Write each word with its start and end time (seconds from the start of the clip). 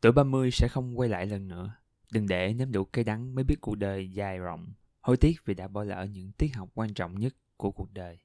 Tuổi 0.00 0.12
30 0.12 0.50
sẽ 0.50 0.68
không 0.68 0.98
quay 0.98 1.08
lại 1.08 1.26
lần 1.26 1.48
nữa. 1.48 1.70
Đừng 2.12 2.28
để 2.28 2.52
nếm 2.52 2.72
đủ 2.72 2.84
cây 2.84 3.04
đắng 3.04 3.34
mới 3.34 3.44
biết 3.44 3.56
cuộc 3.60 3.74
đời 3.74 4.10
dài 4.10 4.38
rộng. 4.38 4.66
Hối 5.00 5.16
tiếc 5.16 5.36
vì 5.44 5.54
đã 5.54 5.68
bỏ 5.68 5.84
lỡ 5.84 6.06
những 6.12 6.32
tiết 6.32 6.56
học 6.56 6.68
quan 6.74 6.94
trọng 6.94 7.18
nhất 7.18 7.34
của 7.56 7.70
cuộc 7.70 7.92
đời. 7.92 8.18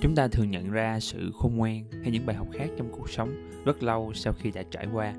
chúng 0.00 0.14
ta 0.16 0.28
thường 0.28 0.50
nhận 0.50 0.70
ra 0.70 1.00
sự 1.00 1.32
khôn 1.34 1.56
ngoan 1.56 1.84
hay 2.02 2.10
những 2.10 2.26
bài 2.26 2.36
học 2.36 2.46
khác 2.52 2.70
trong 2.78 2.88
cuộc 2.92 3.10
sống 3.10 3.48
rất 3.64 3.82
lâu 3.82 4.12
sau 4.14 4.32
khi 4.32 4.50
đã 4.50 4.62
trải 4.70 4.86
qua 4.92 5.14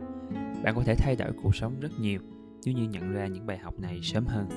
bạn 0.63 0.75
có 0.75 0.83
thể 0.83 0.95
thay 0.95 1.15
đổi 1.15 1.31
cuộc 1.43 1.55
sống 1.55 1.79
rất 1.79 1.99
nhiều 1.99 2.19
nếu 2.65 2.75
như 2.75 2.83
nhận 2.83 3.13
ra 3.13 3.27
những 3.27 3.45
bài 3.45 3.57
học 3.57 3.79
này 3.79 3.99
sớm 4.03 4.25
hơn. 4.25 4.47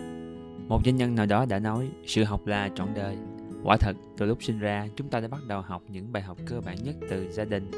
Một 0.68 0.80
doanh 0.84 0.96
nhân 0.96 1.14
nào 1.14 1.26
đó 1.26 1.46
đã 1.46 1.58
nói 1.58 1.88
sự 2.06 2.24
học 2.24 2.46
là 2.46 2.70
trọn 2.74 2.88
đời. 2.94 3.16
Quả 3.64 3.76
thật 3.76 3.96
từ 4.16 4.26
lúc 4.26 4.42
sinh 4.42 4.58
ra 4.58 4.88
chúng 4.96 5.08
ta 5.08 5.20
đã 5.20 5.28
bắt 5.28 5.40
đầu 5.48 5.60
học 5.60 5.82
những 5.88 6.12
bài 6.12 6.22
học 6.22 6.38
cơ 6.46 6.60
bản 6.60 6.76
nhất 6.84 6.96
từ 7.10 7.32
gia 7.32 7.45
đình 7.45 7.70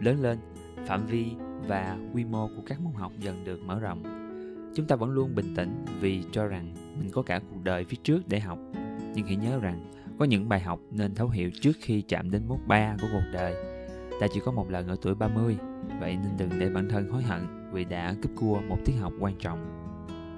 lớn 0.00 0.22
lên 0.22 0.38
phạm 0.86 1.06
vi 1.06 1.26
và 1.66 1.98
quy 2.12 2.24
mô 2.24 2.48
của 2.48 2.62
các 2.66 2.80
môn 2.80 2.92
học 2.94 3.12
dần 3.18 3.44
được 3.44 3.60
mở 3.64 3.80
rộng. 3.80 4.02
Chúng 4.74 4.86
ta 4.86 4.96
vẫn 4.96 5.10
luôn 5.10 5.34
bình 5.34 5.54
tĩnh 5.56 5.84
vì 6.00 6.22
cho 6.32 6.46
rằng 6.46 6.74
mình 7.00 7.10
có 7.12 7.22
cả 7.22 7.40
cuộc 7.50 7.64
đời 7.64 7.84
phía 7.84 7.96
trước 8.02 8.28
để 8.28 8.40
học. 8.40 8.58
Nhưng 9.14 9.26
hãy 9.26 9.36
nhớ 9.36 9.58
rằng 9.58 9.92
có 10.18 10.24
những 10.24 10.48
bài 10.48 10.60
học 10.60 10.80
nên 10.90 11.14
thấu 11.14 11.28
hiểu 11.28 11.50
trước 11.60 11.72
khi 11.80 12.02
chạm 12.02 12.30
đến 12.30 12.42
mốc 12.48 12.60
ba 12.66 12.96
của 13.00 13.08
cuộc 13.12 13.24
đời. 13.32 13.54
Ta 14.20 14.26
chỉ 14.32 14.40
có 14.44 14.52
một 14.52 14.70
lần 14.70 14.88
ở 14.88 14.96
tuổi 15.02 15.14
30, 15.14 15.56
vậy 16.00 16.16
nên 16.16 16.32
đừng 16.38 16.60
để 16.60 16.68
bản 16.68 16.88
thân 16.88 17.10
hối 17.10 17.22
hận 17.22 17.55
vì 17.72 17.84
đã 17.84 18.14
cướp 18.22 18.30
cua 18.36 18.60
một 18.68 18.78
tiết 18.84 18.92
học 18.92 19.12
quan 19.20 19.34
trọng. 19.38 19.86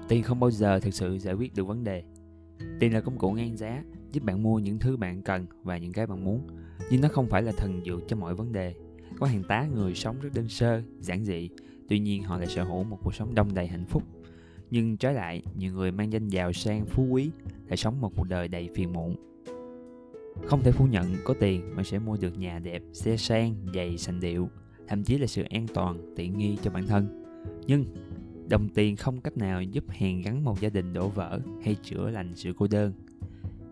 Tiền 0.07 0.23
không 0.23 0.39
bao 0.39 0.51
giờ 0.51 0.79
thực 0.79 0.93
sự 0.93 1.17
giải 1.17 1.33
quyết 1.33 1.55
được 1.55 1.63
vấn 1.63 1.83
đề. 1.83 2.03
Tiền 2.79 2.93
là 2.93 3.01
công 3.01 3.17
cụ 3.17 3.31
ngang 3.31 3.57
giá, 3.57 3.83
giúp 4.11 4.23
bạn 4.23 4.43
mua 4.43 4.59
những 4.59 4.79
thứ 4.79 4.97
bạn 4.97 5.21
cần 5.21 5.45
và 5.63 5.77
những 5.77 5.93
cái 5.93 6.07
bạn 6.07 6.23
muốn, 6.23 6.47
nhưng 6.91 7.01
nó 7.01 7.09
không 7.11 7.27
phải 7.27 7.41
là 7.41 7.51
thần 7.57 7.81
dược 7.85 8.07
cho 8.07 8.15
mọi 8.15 8.35
vấn 8.35 8.51
đề. 8.51 8.73
Có 9.19 9.27
hàng 9.27 9.43
tá 9.43 9.67
người 9.75 9.95
sống 9.95 10.15
rất 10.21 10.29
đơn 10.33 10.49
sơ, 10.49 10.81
giản 10.99 11.25
dị, 11.25 11.49
tuy 11.89 11.99
nhiên 11.99 12.23
họ 12.23 12.37
lại 12.37 12.47
sở 12.47 12.63
hữu 12.63 12.83
một 12.83 12.97
cuộc 13.03 13.15
sống 13.15 13.35
đông 13.35 13.53
đầy 13.53 13.67
hạnh 13.67 13.85
phúc. 13.85 14.03
Nhưng 14.71 14.97
trái 14.97 15.13
lại, 15.13 15.43
nhiều 15.57 15.73
người 15.73 15.91
mang 15.91 16.13
danh 16.13 16.27
giàu 16.27 16.53
sang 16.53 16.85
phú 16.85 17.07
quý 17.09 17.29
lại 17.67 17.77
sống 17.77 18.01
một 18.01 18.11
cuộc 18.15 18.27
đời 18.29 18.47
đầy 18.47 18.69
phiền 18.75 18.93
muộn 18.93 19.15
không 20.45 20.63
thể 20.63 20.71
phủ 20.71 20.85
nhận 20.85 21.15
có 21.23 21.33
tiền 21.39 21.75
bạn 21.75 21.85
sẽ 21.85 21.99
mua 21.99 22.17
được 22.17 22.37
nhà 22.37 22.59
đẹp, 22.59 22.81
xe 22.93 23.17
sang, 23.17 23.55
giày 23.73 23.97
sành 23.97 24.19
điệu, 24.19 24.49
thậm 24.87 25.03
chí 25.03 25.17
là 25.17 25.27
sự 25.27 25.43
an 25.49 25.67
toàn, 25.73 26.13
tiện 26.15 26.37
nghi 26.37 26.57
cho 26.63 26.71
bản 26.71 26.87
thân. 26.87 27.28
Nhưng 27.67 27.85
đồng 28.49 28.69
tiền 28.69 28.95
không 28.95 29.21
cách 29.21 29.37
nào 29.37 29.61
giúp 29.61 29.83
hàn 29.87 30.21
gắn 30.21 30.43
một 30.43 30.61
gia 30.61 30.69
đình 30.69 30.93
đổ 30.93 31.07
vỡ 31.07 31.39
hay 31.63 31.75
chữa 31.75 32.09
lành 32.09 32.35
sự 32.35 32.53
cô 32.57 32.67
đơn. 32.67 32.93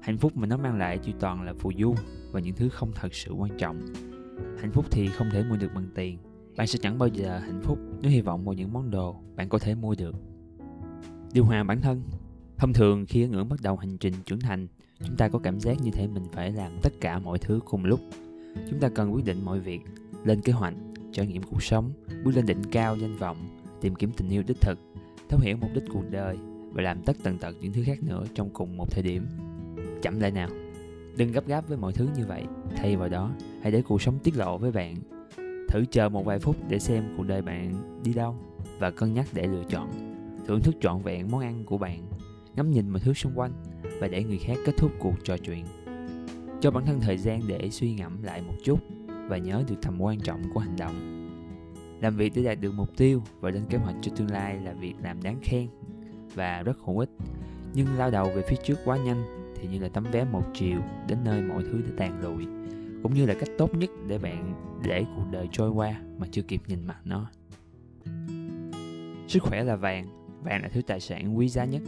Hạnh 0.01 0.17
phúc 0.17 0.37
mà 0.37 0.47
nó 0.47 0.57
mang 0.57 0.77
lại 0.77 0.97
chỉ 0.97 1.13
toàn 1.19 1.41
là 1.41 1.53
phù 1.53 1.71
du 1.79 1.95
và 2.31 2.39
những 2.39 2.55
thứ 2.55 2.69
không 2.69 2.91
thật 2.95 3.13
sự 3.13 3.31
quan 3.31 3.57
trọng. 3.57 3.85
Hạnh 4.59 4.71
phúc 4.71 4.85
thì 4.91 5.07
không 5.07 5.29
thể 5.31 5.43
mua 5.43 5.57
được 5.57 5.71
bằng 5.75 5.87
tiền. 5.95 6.17
Bạn 6.57 6.67
sẽ 6.67 6.79
chẳng 6.81 6.97
bao 6.97 7.09
giờ 7.09 7.39
hạnh 7.39 7.61
phúc 7.63 7.79
nếu 8.01 8.11
hy 8.11 8.21
vọng 8.21 8.45
vào 8.45 8.53
những 8.53 8.73
món 8.73 8.91
đồ 8.91 9.15
bạn 9.35 9.49
có 9.49 9.59
thể 9.59 9.75
mua 9.75 9.95
được. 9.95 10.15
Điều 11.33 11.45
hòa 11.45 11.63
bản 11.63 11.81
thân 11.81 12.01
Thông 12.57 12.73
thường 12.73 13.05
khi 13.05 13.21
ấn 13.21 13.31
ngưỡng 13.31 13.49
bắt 13.49 13.61
đầu 13.61 13.75
hành 13.75 13.97
trình 13.97 14.13
trưởng 14.25 14.39
thành, 14.39 14.67
chúng 14.99 15.15
ta 15.17 15.29
có 15.29 15.39
cảm 15.39 15.59
giác 15.59 15.81
như 15.81 15.91
thể 15.91 16.07
mình 16.07 16.23
phải 16.31 16.51
làm 16.51 16.71
tất 16.81 16.93
cả 17.01 17.19
mọi 17.19 17.37
thứ 17.39 17.59
cùng 17.65 17.85
lúc 17.85 17.99
chúng 18.69 18.79
ta 18.79 18.89
cần 18.89 19.13
quyết 19.13 19.25
định 19.25 19.45
mọi 19.45 19.59
việc 19.59 19.81
lên 20.23 20.41
kế 20.41 20.53
hoạch 20.53 20.73
trải 21.11 21.27
nghiệm 21.27 21.43
cuộc 21.43 21.63
sống 21.63 21.91
bước 22.23 22.31
lên 22.35 22.45
đỉnh 22.45 22.63
cao 22.71 22.97
danh 22.97 23.15
vọng 23.17 23.37
tìm 23.81 23.95
kiếm 23.95 24.11
tình 24.17 24.29
yêu 24.29 24.43
đích 24.47 24.61
thực, 24.61 24.79
thấu 25.29 25.39
hiểu 25.39 25.57
mục 25.61 25.69
đích 25.73 25.83
cuộc 25.93 26.03
đời 26.11 26.37
và 26.71 26.81
làm 26.83 27.01
tất 27.01 27.17
tần 27.23 27.37
tật 27.37 27.55
những 27.61 27.73
thứ 27.73 27.83
khác 27.85 28.03
nữa 28.03 28.23
trong 28.33 28.49
cùng 28.49 28.77
một 28.77 28.91
thời 28.91 29.03
điểm. 29.03 29.27
Chậm 30.01 30.19
lại 30.19 30.31
nào, 30.31 30.49
đừng 31.17 31.31
gấp 31.31 31.47
gáp 31.47 31.67
với 31.67 31.77
mọi 31.77 31.93
thứ 31.93 32.07
như 32.17 32.25
vậy, 32.25 32.43
thay 32.75 32.95
vào 32.95 33.09
đó, 33.09 33.31
hãy 33.61 33.71
để 33.71 33.81
cuộc 33.81 34.01
sống 34.01 34.19
tiết 34.23 34.37
lộ 34.37 34.57
với 34.57 34.71
bạn. 34.71 34.95
Thử 35.69 35.85
chờ 35.91 36.09
một 36.09 36.25
vài 36.25 36.39
phút 36.39 36.55
để 36.69 36.79
xem 36.79 37.03
cuộc 37.17 37.23
đời 37.23 37.41
bạn 37.41 38.01
đi 38.03 38.13
đâu 38.13 38.35
và 38.79 38.91
cân 38.91 39.13
nhắc 39.13 39.27
để 39.33 39.47
lựa 39.47 39.63
chọn. 39.69 39.89
Thưởng 40.47 40.61
thức 40.61 40.75
trọn 40.81 41.01
vẹn 41.01 41.31
món 41.31 41.41
ăn 41.41 41.63
của 41.65 41.77
bạn, 41.77 42.07
ngắm 42.55 42.71
nhìn 42.71 42.89
mọi 42.89 42.99
thứ 42.99 43.13
xung 43.13 43.33
quanh 43.35 43.51
và 43.99 44.07
để 44.07 44.23
người 44.23 44.37
khác 44.37 44.57
kết 44.65 44.77
thúc 44.77 44.91
cuộc 44.99 45.15
trò 45.23 45.37
chuyện. 45.37 45.65
Cho 46.61 46.71
bản 46.71 46.85
thân 46.85 46.99
thời 46.99 47.17
gian 47.17 47.41
để 47.47 47.69
suy 47.69 47.93
ngẫm 47.93 48.23
lại 48.23 48.41
một 48.41 48.55
chút 48.63 48.79
và 49.29 49.37
nhớ 49.37 49.63
được 49.67 49.75
tầm 49.81 50.01
quan 50.01 50.19
trọng 50.19 50.41
của 50.53 50.59
hành 50.59 50.75
động 50.77 51.16
làm 52.01 52.15
việc 52.15 52.33
để 52.35 52.43
đạt 52.43 52.61
được 52.61 52.71
mục 52.75 52.97
tiêu 52.97 53.21
và 53.39 53.49
lên 53.49 53.63
kế 53.69 53.77
hoạch 53.77 53.95
cho 54.01 54.11
tương 54.15 54.31
lai 54.31 54.59
là 54.63 54.73
việc 54.73 54.93
làm 55.03 55.23
đáng 55.23 55.39
khen 55.43 55.67
và 56.35 56.63
rất 56.63 56.77
hữu 56.85 56.99
ích. 56.99 57.09
Nhưng 57.73 57.87
lao 57.97 58.11
đầu 58.11 58.31
về 58.35 58.41
phía 58.47 58.57
trước 58.63 58.77
quá 58.85 58.97
nhanh 58.97 59.23
thì 59.55 59.67
như 59.67 59.79
là 59.79 59.89
tấm 59.89 60.05
vé 60.11 60.23
một 60.23 60.43
chiều 60.53 60.79
đến 61.07 61.17
nơi 61.23 61.41
mọi 61.41 61.63
thứ 61.63 61.81
đã 61.81 61.89
tàn 61.97 62.21
lụi 62.21 62.45
cũng 63.03 63.13
như 63.13 63.25
là 63.25 63.33
cách 63.33 63.49
tốt 63.57 63.75
nhất 63.75 63.89
để 64.07 64.17
bạn 64.17 64.53
để 64.83 65.05
cuộc 65.15 65.25
đời 65.31 65.47
trôi 65.51 65.69
qua 65.69 66.01
mà 66.17 66.27
chưa 66.31 66.41
kịp 66.41 66.61
nhìn 66.67 66.79
mặt 66.87 66.97
nó. 67.03 67.29
Sức 69.27 69.43
khỏe 69.43 69.63
là 69.63 69.75
vàng 69.75 70.05
vàng 70.43 70.61
là 70.63 70.69
thứ 70.69 70.81
tài 70.81 70.99
sản 70.99 71.37
quý 71.37 71.49
giá 71.49 71.65
nhất. 71.65 71.81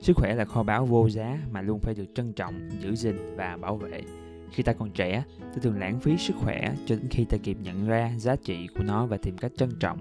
Sức 0.00 0.16
khỏe 0.16 0.34
là 0.34 0.44
kho 0.44 0.62
báu 0.62 0.86
vô 0.86 1.08
giá 1.08 1.38
mà 1.50 1.62
luôn 1.62 1.80
phải 1.80 1.94
được 1.94 2.04
trân 2.14 2.32
trọng, 2.32 2.70
giữ 2.80 2.94
gìn 2.94 3.16
và 3.36 3.56
bảo 3.56 3.76
vệ. 3.76 4.02
Khi 4.50 4.62
ta 4.62 4.72
còn 4.72 4.90
trẻ, 4.90 5.22
ta 5.40 5.60
thường 5.62 5.78
lãng 5.78 6.00
phí 6.00 6.16
sức 6.16 6.36
khỏe 6.36 6.74
cho 6.86 6.96
đến 6.96 7.08
khi 7.10 7.24
ta 7.24 7.36
kịp 7.42 7.56
nhận 7.62 7.88
ra 7.88 8.12
giá 8.16 8.36
trị 8.36 8.66
của 8.66 8.82
nó 8.84 9.06
và 9.06 9.16
tìm 9.16 9.36
cách 9.36 9.52
trân 9.56 9.70
trọng. 9.80 9.98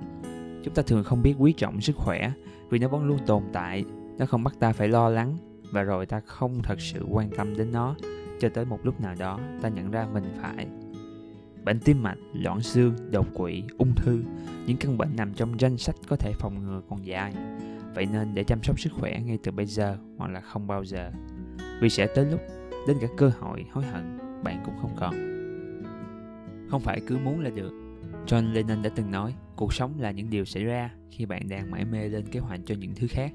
Chúng 0.63 0.73
ta 0.73 0.83
thường 0.83 1.03
không 1.03 1.21
biết 1.21 1.35
quý 1.37 1.53
trọng 1.57 1.81
sức 1.81 1.95
khỏe 1.95 2.31
vì 2.69 2.79
nó 2.79 2.87
vẫn 2.87 3.05
luôn 3.05 3.17
tồn 3.25 3.43
tại, 3.53 3.85
nó 4.17 4.25
không 4.25 4.43
bắt 4.43 4.53
ta 4.59 4.73
phải 4.73 4.87
lo 4.87 5.09
lắng 5.09 5.37
và 5.71 5.83
rồi 5.83 6.05
ta 6.05 6.19
không 6.25 6.59
thật 6.63 6.81
sự 6.81 7.05
quan 7.09 7.29
tâm 7.29 7.57
đến 7.57 7.71
nó 7.71 7.95
cho 8.39 8.49
tới 8.49 8.65
một 8.65 8.79
lúc 8.83 9.01
nào 9.01 9.15
đó 9.19 9.39
ta 9.61 9.69
nhận 9.69 9.91
ra 9.91 10.07
mình 10.13 10.23
phải. 10.41 10.67
Bệnh 11.63 11.79
tim 11.79 12.03
mạch, 12.03 12.17
loãng 12.33 12.61
xương, 12.61 12.95
đột 13.11 13.27
quỵ, 13.33 13.63
ung 13.77 13.95
thư, 13.95 14.23
những 14.65 14.77
căn 14.77 14.97
bệnh 14.97 15.15
nằm 15.15 15.33
trong 15.33 15.59
danh 15.59 15.77
sách 15.77 15.95
có 16.07 16.15
thể 16.15 16.33
phòng 16.39 16.65
ngừa 16.65 16.81
còn 16.89 17.05
dài. 17.05 17.33
Vậy 17.95 18.05
nên 18.05 18.33
để 18.33 18.43
chăm 18.43 18.63
sóc 18.63 18.79
sức 18.79 18.93
khỏe 18.93 19.19
ngay 19.25 19.37
từ 19.43 19.51
bây 19.51 19.65
giờ 19.65 19.97
hoặc 20.17 20.31
là 20.31 20.41
không 20.41 20.67
bao 20.67 20.85
giờ. 20.85 21.11
Vì 21.81 21.89
sẽ 21.89 22.07
tới 22.15 22.25
lúc 22.25 22.41
đến 22.87 22.97
cả 23.01 23.07
cơ 23.17 23.31
hội 23.39 23.65
hối 23.71 23.85
hận 23.85 24.26
bạn 24.43 24.61
cũng 24.65 24.75
không 24.81 24.95
còn. 24.95 25.13
Không 26.69 26.81
phải 26.81 27.01
cứ 27.07 27.17
muốn 27.17 27.39
là 27.39 27.49
được. 27.49 27.73
John 28.27 28.53
Lennon 28.53 28.81
đã 28.81 28.89
từng 28.95 29.11
nói, 29.11 29.35
cuộc 29.55 29.73
sống 29.73 29.99
là 29.99 30.11
những 30.11 30.29
điều 30.29 30.45
xảy 30.45 30.63
ra 30.63 30.91
khi 31.11 31.25
bạn 31.25 31.49
đang 31.49 31.71
mải 31.71 31.85
mê 31.85 32.09
lên 32.09 32.25
kế 32.31 32.39
hoạch 32.39 32.59
cho 32.65 32.75
những 32.75 32.95
thứ 32.95 33.07
khác. 33.09 33.33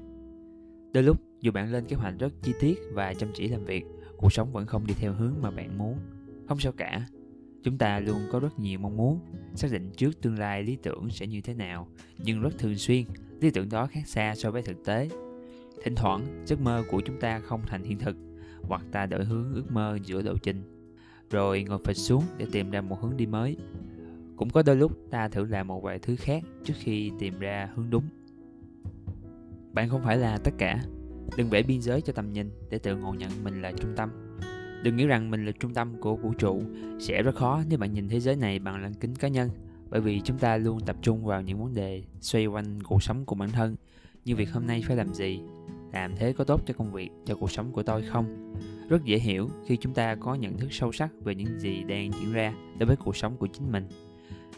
Đôi 0.93 1.03
lúc, 1.03 1.21
dù 1.41 1.51
bạn 1.51 1.71
lên 1.71 1.85
kế 1.85 1.95
hoạch 1.95 2.13
rất 2.19 2.33
chi 2.41 2.53
tiết 2.59 2.79
và 2.93 3.13
chăm 3.13 3.29
chỉ 3.33 3.47
làm 3.47 3.65
việc, 3.65 3.85
cuộc 4.17 4.33
sống 4.33 4.51
vẫn 4.51 4.65
không 4.65 4.87
đi 4.87 4.93
theo 4.93 5.13
hướng 5.13 5.33
mà 5.41 5.51
bạn 5.51 5.77
muốn. 5.77 5.97
Không 6.47 6.59
sao 6.59 6.71
cả. 6.71 7.07
Chúng 7.63 7.77
ta 7.77 7.99
luôn 7.99 8.19
có 8.31 8.39
rất 8.39 8.59
nhiều 8.59 8.79
mong 8.79 8.97
muốn, 8.97 9.19
xác 9.55 9.71
định 9.71 9.91
trước 9.97 10.21
tương 10.21 10.39
lai 10.39 10.63
lý 10.63 10.75
tưởng 10.75 11.09
sẽ 11.09 11.27
như 11.27 11.41
thế 11.41 11.53
nào, 11.53 11.87
nhưng 12.17 12.41
rất 12.41 12.57
thường 12.57 12.75
xuyên, 12.75 13.03
lý 13.41 13.49
tưởng 13.51 13.69
đó 13.69 13.87
khác 13.87 14.07
xa 14.07 14.35
so 14.35 14.51
với 14.51 14.61
thực 14.61 14.85
tế. 14.85 15.09
Thỉnh 15.83 15.95
thoảng, 15.95 16.43
giấc 16.45 16.61
mơ 16.61 16.83
của 16.91 17.01
chúng 17.05 17.19
ta 17.19 17.39
không 17.39 17.61
thành 17.67 17.83
hiện 17.83 17.99
thực, 17.99 18.17
hoặc 18.61 18.81
ta 18.91 19.05
đổi 19.05 19.25
hướng 19.25 19.53
ước 19.53 19.71
mơ 19.71 19.97
giữa 20.05 20.21
lộ 20.21 20.37
trình 20.43 20.72
rồi 21.29 21.63
ngồi 21.63 21.79
phịch 21.85 21.97
xuống 21.97 22.23
để 22.37 22.45
tìm 22.51 22.71
ra 22.71 22.81
một 22.81 23.01
hướng 23.01 23.17
đi 23.17 23.25
mới. 23.25 23.57
Cũng 24.35 24.49
có 24.49 24.63
đôi 24.63 24.75
lúc 24.75 24.91
ta 25.11 25.27
thử 25.27 25.45
làm 25.45 25.67
một 25.67 25.83
vài 25.83 25.99
thứ 25.99 26.15
khác 26.15 26.43
trước 26.63 26.73
khi 26.77 27.11
tìm 27.19 27.39
ra 27.39 27.69
hướng 27.75 27.89
đúng. 27.89 28.03
Bạn 29.73 29.89
không 29.89 30.03
phải 30.03 30.17
là 30.17 30.37
tất 30.37 30.51
cả. 30.57 30.83
Đừng 31.37 31.49
vẽ 31.49 31.63
biên 31.63 31.81
giới 31.81 32.01
cho 32.01 32.13
tầm 32.13 32.33
nhìn 32.33 32.49
để 32.69 32.77
tự 32.77 32.95
ngộ 32.95 33.13
nhận 33.13 33.29
mình 33.43 33.61
là 33.61 33.71
trung 33.71 33.93
tâm. 33.95 34.09
Đừng 34.83 34.95
nghĩ 34.95 35.05
rằng 35.05 35.31
mình 35.31 35.45
là 35.45 35.51
trung 35.51 35.73
tâm 35.73 36.01
của 36.01 36.15
vũ 36.15 36.33
trụ 36.33 36.61
sẽ 36.99 37.23
rất 37.23 37.35
khó 37.35 37.63
nếu 37.69 37.79
bạn 37.79 37.93
nhìn 37.93 38.09
thế 38.09 38.19
giới 38.19 38.35
này 38.35 38.59
bằng 38.59 38.81
lăng 38.81 38.93
kính 38.93 39.15
cá 39.15 39.27
nhân, 39.27 39.49
bởi 39.89 40.01
vì 40.01 40.21
chúng 40.21 40.37
ta 40.37 40.57
luôn 40.57 40.79
tập 40.79 40.95
trung 41.01 41.25
vào 41.25 41.41
những 41.41 41.63
vấn 41.63 41.73
đề 41.73 42.03
xoay 42.21 42.45
quanh 42.45 42.83
cuộc 42.83 43.03
sống 43.03 43.25
của 43.25 43.35
bản 43.35 43.49
thân. 43.49 43.75
Như 44.25 44.35
việc 44.35 44.51
hôm 44.51 44.67
nay 44.67 44.83
phải 44.87 44.97
làm 44.97 45.13
gì 45.13 45.39
làm 45.93 46.15
thế 46.15 46.33
có 46.33 46.43
tốt 46.43 46.61
cho 46.65 46.73
công 46.73 46.91
việc 46.91 47.09
cho 47.25 47.35
cuộc 47.35 47.51
sống 47.51 47.71
của 47.71 47.83
tôi 47.83 48.01
không? 48.01 48.53
Rất 48.89 49.03
dễ 49.03 49.17
hiểu 49.17 49.49
khi 49.65 49.77
chúng 49.77 49.93
ta 49.93 50.15
có 50.15 50.35
nhận 50.35 50.57
thức 50.57 50.73
sâu 50.73 50.91
sắc 50.91 51.09
về 51.23 51.35
những 51.35 51.59
gì 51.59 51.83
đang 51.83 52.11
diễn 52.11 52.33
ra 52.33 52.53
đối 52.79 52.87
với 52.87 52.95
cuộc 52.95 53.17
sống 53.17 53.37
của 53.37 53.47
chính 53.47 53.71
mình. 53.71 53.87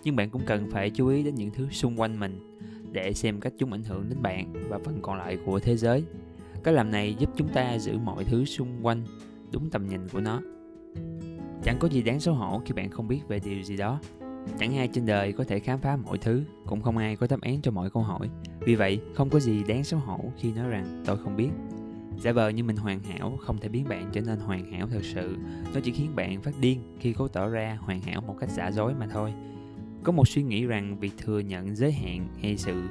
Nhưng 0.04 0.16
bạn 0.16 0.30
cũng 0.30 0.42
cần 0.46 0.72
phải 0.72 0.90
chú 0.90 1.08
ý 1.08 1.24
đến 1.24 1.36
những 1.36 1.52
thứ 1.52 1.68
xung 1.72 2.00
quanh 2.00 2.20
mình 2.20 2.58
để 2.92 3.14
xem 3.14 3.40
cách 3.40 3.54
chúng 3.58 3.72
ảnh 3.72 3.84
hưởng 3.84 4.10
đến 4.10 4.22
bạn 4.22 4.54
và 4.70 4.80
phần 4.86 5.00
còn 5.02 5.18
lại 5.18 5.38
của 5.46 5.60
thế 5.60 5.78
giới. 5.78 6.04
Cách 6.64 6.74
làm 6.74 6.92
này 6.92 7.16
giúp 7.20 7.30
chúng 7.36 7.48
ta 7.48 7.78
giữ 7.78 7.98
mọi 7.98 8.24
thứ 8.24 8.46
xung 8.46 8.86
quanh 8.86 9.04
đúng 9.52 9.70
tầm 9.70 9.88
nhìn 9.88 10.08
của 10.14 10.20
nó. 10.20 10.42
Chẳng 11.64 11.78
có 11.80 11.88
gì 11.88 12.02
đáng 12.02 12.20
xấu 12.20 12.36
hổ 12.36 12.62
khi 12.66 12.74
bạn 12.74 12.90
không 12.90 13.08
biết 13.08 13.28
về 13.28 13.40
điều 13.40 13.64
gì 13.64 13.78
đó. 13.78 14.00
Chẳng 14.60 14.78
ai 14.78 14.88
trên 14.88 15.06
đời 15.06 15.32
có 15.32 15.44
thể 15.44 15.60
khám 15.60 15.80
phá 15.80 15.96
mọi 15.96 16.18
thứ, 16.18 16.44
cũng 16.66 16.82
không 16.82 16.98
ai 16.98 17.16
có 17.16 17.28
đáp 17.30 17.42
án 17.42 17.62
cho 17.62 17.72
mọi 17.72 17.90
câu 17.90 18.04
hỏi. 18.04 18.30
Vì 18.66 18.76
vậy, 18.76 19.00
không 19.14 19.30
có 19.30 19.40
gì 19.40 19.64
đáng 19.64 19.84
xấu 19.84 20.00
hổ 20.00 20.20
khi 20.38 20.54
nói 20.54 20.70
rằng 20.70 21.04
tôi 21.06 21.18
không 21.18 21.36
biết. 21.36 21.50
Giả 22.18 22.32
vờ 22.32 22.50
như 22.50 22.64
mình 22.64 22.76
hoàn 22.76 23.00
hảo 23.00 23.38
không 23.42 23.58
thể 23.58 23.70
biến 23.70 23.86
bạn 23.90 24.10
trở 24.14 24.22
nên 24.22 24.40
hoàn 24.40 24.72
hảo 24.72 24.88
thật 24.88 25.04
sự. 25.04 25.38
Nó 25.74 25.80
chỉ 25.84 25.92
khiến 25.92 26.16
bạn 26.16 26.42
phát 26.42 26.54
điên 26.60 26.80
khi 27.00 27.14
cố 27.14 27.28
tỏ 27.28 27.50
ra 27.50 27.78
hoàn 27.82 28.02
hảo 28.02 28.22
một 28.22 28.36
cách 28.40 28.50
giả 28.50 28.72
dối 28.72 28.94
mà 29.00 29.08
thôi. 29.08 29.34
có 30.06 30.12
một 30.12 30.28
suy 30.28 30.44
nghĩ 30.44 30.66
rằng 30.66 31.00
việc 31.00 31.12
thừa 31.18 31.40
nhận 31.40 31.76
giới 31.76 31.92
hạn 31.92 32.28
hay 32.42 32.58
sự 32.58 32.84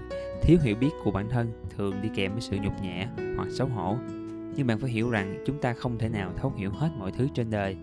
thiếu 0.43 0.59
hiểu 0.63 0.77
biết 0.77 0.91
của 1.05 1.11
bản 1.11 1.29
thân 1.31 1.53
thường 1.77 1.95
đi 2.03 2.09
kèm 2.15 2.33
với 2.33 2.41
sự 2.41 2.57
nhục 2.63 2.73
nhã 2.83 3.09
hoặc 3.37 3.49
xấu 3.51 3.67
hổ 3.69 3.97
nhưng 4.57 4.67
bạn 4.67 4.79
phải 4.79 4.91
hiểu 4.91 5.11
rằng 5.11 5.43
chúng 5.47 5.61
ta 5.61 5.73
không 5.73 5.99
thể 5.99 6.09
nào 6.09 6.33
thấu 6.37 6.53
hiểu 6.57 6.71
hết 6.71 6.91
mọi 6.99 7.13
thứ 7.13 7.29
trên 7.35 7.51
đời 7.51 7.77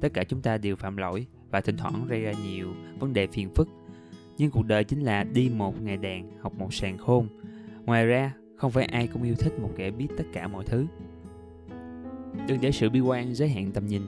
tất 0.00 0.08
cả 0.14 0.24
chúng 0.24 0.42
ta 0.42 0.58
đều 0.58 0.76
phạm 0.76 0.96
lỗi 0.96 1.26
và 1.50 1.60
thỉnh 1.60 1.76
thoảng 1.76 2.06
gây 2.08 2.20
ra 2.20 2.32
nhiều 2.44 2.68
vấn 2.98 3.12
đề 3.12 3.26
phiền 3.26 3.48
phức 3.54 3.68
nhưng 4.38 4.50
cuộc 4.50 4.66
đời 4.66 4.84
chính 4.84 5.00
là 5.00 5.24
đi 5.24 5.50
một 5.56 5.82
ngày 5.82 5.96
đàn, 5.96 6.30
học 6.40 6.52
một 6.58 6.74
sàn 6.74 6.98
khôn. 6.98 7.28
Ngoài 7.84 8.06
ra, 8.06 8.32
không 8.56 8.70
phải 8.70 8.84
ai 8.84 9.06
cũng 9.06 9.22
yêu 9.22 9.34
thích 9.34 9.52
một 9.60 9.70
kẻ 9.76 9.90
biết 9.90 10.08
tất 10.16 10.24
cả 10.32 10.48
mọi 10.48 10.64
thứ. 10.64 10.86
Đừng 12.48 12.58
để 12.60 12.72
sự 12.72 12.90
bi 12.90 13.00
quan 13.00 13.34
giới 13.34 13.48
hạn 13.48 13.72
tầm 13.72 13.86
nhìn. 13.86 14.02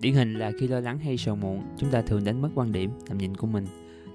Điển 0.00 0.14
hình 0.14 0.34
là 0.34 0.52
khi 0.60 0.68
lo 0.68 0.80
lắng 0.80 0.98
hay 0.98 1.16
sầu 1.16 1.36
muộn, 1.36 1.62
chúng 1.76 1.90
ta 1.90 2.02
thường 2.02 2.24
đánh 2.24 2.42
mất 2.42 2.48
quan 2.54 2.72
điểm, 2.72 2.90
tầm 3.08 3.18
nhìn 3.18 3.34
của 3.34 3.46
mình. 3.46 3.64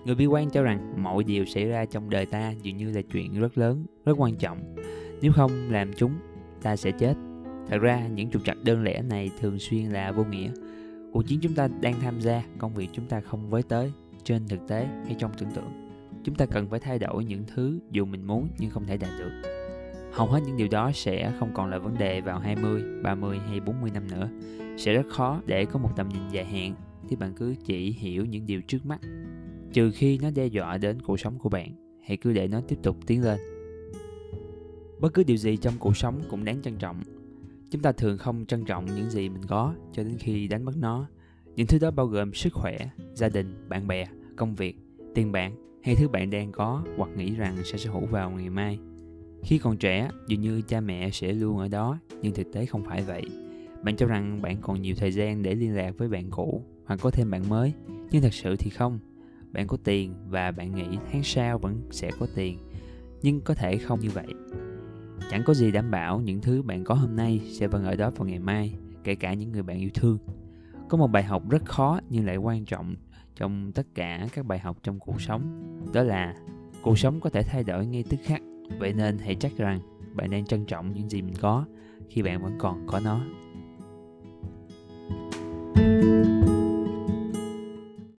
Người 0.06 0.16
bi 0.16 0.26
quan 0.26 0.50
cho 0.50 0.64
rằng 0.64 1.04
mọi 1.04 1.24
điều 1.24 1.46
xảy 1.46 1.66
ra 1.66 1.86
trong 1.86 2.10
đời 2.10 2.26
ta 2.26 2.52
dường 2.62 2.78
như 2.78 2.92
là 2.92 3.02
chuyện 3.12 3.40
rất 3.40 3.58
lớn, 3.58 3.86
rất 4.06 4.14
quan 4.18 4.36
trọng. 4.36 4.76
Nếu 5.22 5.32
không 5.32 5.52
làm 5.72 5.94
chúng, 5.94 6.14
ta 6.62 6.76
sẽ 6.76 6.92
chết. 6.92 7.14
Thật 7.68 7.78
ra, 7.78 8.08
những 8.08 8.30
trục 8.30 8.44
trặc 8.46 8.58
đơn 8.64 8.84
lẻ 8.84 9.02
này 9.02 9.32
thường 9.40 9.60
xuyên 9.60 9.86
là 9.86 10.12
vô 10.12 10.24
nghĩa. 10.24 10.52
Cuộc 11.12 11.22
chiến 11.28 11.40
chúng 11.42 11.54
ta 11.54 11.68
đang 11.82 12.00
tham 12.00 12.22
gia, 12.22 12.44
công 12.58 12.74
việc 12.74 12.90
chúng 12.94 13.06
ta 13.06 13.22
không 13.22 13.50
với 13.50 13.64
tới 13.64 13.92
trên 14.24 14.48
thực 14.48 14.68
tế 14.68 14.88
hay 15.06 15.16
trong 15.20 15.32
tưởng 15.38 15.52
tượng 15.52 15.90
chúng 16.24 16.36
ta 16.36 16.46
cần 16.46 16.68
phải 16.70 16.80
thay 16.80 17.00
đổi 17.00 17.26
những 17.26 17.44
thứ 17.56 17.80
dù 17.92 18.06
mình 18.06 18.28
muốn 18.28 18.50
nhưng 18.60 18.70
không 18.70 18.86
thể 18.86 18.98
đạt 18.98 19.12
được 19.20 19.54
hầu 20.14 20.28
hết 20.28 20.40
những 20.46 20.58
điều 20.58 20.68
đó 20.68 20.92
sẽ 20.94 21.34
không 21.40 21.52
còn 21.54 21.70
là 21.70 21.78
vấn 21.78 21.98
đề 21.98 22.22
vào 22.22 22.40
20, 22.40 22.84
30 23.04 23.40
hay 23.40 23.60
40 23.60 23.92
năm 23.94 24.08
nữa. 24.12 24.30
Sẽ 24.78 24.94
rất 24.94 25.08
khó 25.10 25.42
để 25.46 25.66
có 25.66 25.80
một 25.80 25.90
tầm 25.96 26.10
nhìn 26.10 26.30
dài 26.32 26.46
hạn 26.46 26.76
thì 27.10 27.16
bạn 27.16 27.34
cứ 27.34 27.56
chỉ 27.66 27.92
hiểu 27.92 28.26
những 28.26 28.46
điều 28.46 28.62
trước 28.62 28.86
mắt. 28.86 29.00
Trừ 29.74 29.92
khi 29.92 30.18
nó 30.18 30.32
đe 30.32 30.46
dọa 30.46 30.78
đến 30.78 31.02
cuộc 31.02 31.20
sống 31.20 31.40
của 31.40 31.50
bạn, 31.50 31.72
hãy 32.08 32.18
cứ 32.18 32.34
để 32.34 32.48
nó 32.48 32.62
tiếp 32.68 32.78
tục 32.84 32.98
tiến 33.08 33.24
lên. 33.24 33.40
Bất 35.00 35.14
cứ 35.14 35.24
điều 35.24 35.38
gì 35.38 35.58
trong 35.58 35.74
cuộc 35.80 35.98
sống 35.98 36.22
cũng 36.30 36.46
đáng 36.46 36.62
trân 36.62 36.78
trọng. 36.78 37.02
Chúng 37.72 37.82
ta 37.82 37.92
thường 37.92 38.18
không 38.18 38.46
trân 38.46 38.66
trọng 38.66 38.86
những 38.86 39.10
gì 39.10 39.30
mình 39.30 39.44
có 39.48 39.74
cho 39.92 40.04
đến 40.04 40.18
khi 40.20 40.48
đánh 40.48 40.66
mất 40.66 40.78
nó. 40.78 41.08
Những 41.56 41.68
thứ 41.68 41.80
đó 41.80 41.92
bao 41.92 42.06
gồm 42.06 42.34
sức 42.34 42.54
khỏe, 42.54 42.78
gia 43.14 43.30
đình, 43.30 43.66
bạn 43.70 43.88
bè, 43.88 44.06
công 44.36 44.56
việc, 44.56 44.78
tiền 45.16 45.32
bạc 45.32 45.52
hay 45.84 45.96
thứ 45.96 46.08
bạn 46.08 46.30
đang 46.30 46.52
có 46.52 46.84
hoặc 46.98 47.10
nghĩ 47.18 47.36
rằng 47.36 47.58
sẽ 47.64 47.78
sở 47.78 47.92
hữu 47.92 48.06
vào 48.06 48.32
ngày 48.32 48.50
mai. 48.50 48.80
Khi 49.44 49.58
còn 49.58 49.78
trẻ 49.78 50.10
dường 50.28 50.42
như 50.42 50.62
cha 50.62 50.80
mẹ 50.80 51.10
sẽ 51.12 51.34
luôn 51.34 51.58
ở 51.58 51.68
đó 51.68 52.00
nhưng 52.22 52.34
thực 52.34 52.54
tế 52.54 52.66
không 52.66 52.84
phải 52.84 53.02
vậy. 53.02 53.24
Bạn 53.84 53.96
cho 53.96 54.06
rằng 54.06 54.42
bạn 54.42 54.58
còn 54.62 54.82
nhiều 54.82 54.96
thời 54.98 55.12
gian 55.12 55.44
để 55.44 55.56
liên 55.56 55.76
lạc 55.76 55.98
với 55.98 56.08
bạn 56.08 56.30
cũ 56.30 56.64
hoặc 56.86 57.00
có 57.02 57.12
thêm 57.12 57.32
bạn 57.32 57.50
mới 57.50 57.74
nhưng 58.12 58.22
thật 58.22 58.34
sự 58.34 58.56
thì 58.56 58.70
không. 58.70 59.00
Bạn 59.52 59.68
có 59.68 59.78
tiền 59.84 60.14
và 60.30 60.52
bạn 60.52 60.76
nghĩ 60.76 60.98
tháng 61.12 61.24
sau 61.24 61.58
vẫn 61.58 61.82
sẽ 61.92 62.12
có 62.20 62.28
tiền 62.36 62.58
nhưng 63.22 63.42
có 63.42 63.54
thể 63.54 63.78
không 63.78 64.00
như 64.00 64.10
vậy. 64.10 64.28
Chẳng 65.32 65.44
có 65.46 65.54
gì 65.54 65.72
đảm 65.72 65.92
bảo 65.92 66.22
những 66.22 66.42
thứ 66.42 66.62
bạn 66.62 66.84
có 66.84 66.96
hôm 66.96 67.16
nay 67.16 67.42
sẽ 67.52 67.68
vẫn 67.68 67.86
ở 67.86 67.96
đó 67.96 68.10
vào 68.10 68.28
ngày 68.28 68.40
mai 68.40 68.74
kể 69.04 69.16
cả 69.16 69.34
những 69.34 69.52
người 69.52 69.64
bạn 69.64 69.80
yêu 69.80 69.90
thương 69.94 70.18
có 70.90 70.98
một 70.98 71.08
bài 71.08 71.24
học 71.24 71.50
rất 71.50 71.66
khó 71.66 72.00
nhưng 72.10 72.26
lại 72.26 72.38
quan 72.38 72.66
trọng 72.66 72.96
trong 73.36 73.72
tất 73.72 73.88
cả 73.96 74.28
các 74.34 74.46
bài 74.46 74.60
học 74.60 74.78
trong 74.84 75.00
cuộc 75.00 75.22
sống. 75.22 75.42
Đó 75.94 76.04
là 76.04 76.34
cuộc 76.82 77.00
sống 77.00 77.20
có 77.20 77.30
thể 77.30 77.44
thay 77.44 77.64
đổi 77.64 77.86
ngay 77.86 78.04
tức 78.10 78.20
khắc. 78.24 78.42
Vậy 78.80 78.94
nên 78.94 79.18
hãy 79.18 79.36
chắc 79.36 79.58
rằng 79.58 79.80
bạn 80.14 80.32
đang 80.32 80.46
trân 80.46 80.66
trọng 80.66 80.94
những 80.94 81.10
gì 81.10 81.22
mình 81.22 81.36
có 81.42 81.66
khi 82.10 82.22
bạn 82.22 82.44
vẫn 82.44 82.56
còn 82.60 82.88
có 82.88 83.00
nó. 83.00 83.22